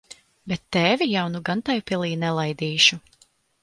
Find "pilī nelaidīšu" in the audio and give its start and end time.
1.93-3.05